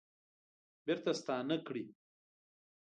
[0.85, 1.83] بیرته ستانه کړي